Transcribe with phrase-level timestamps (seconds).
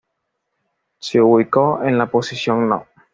[0.97, 2.87] Se ubicó en la posición No.